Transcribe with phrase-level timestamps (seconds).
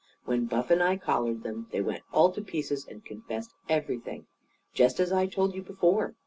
[0.25, 4.25] When Buff and I collared them they went all to pieces and confessed everything.
[4.73, 6.15] Just as I told you, before.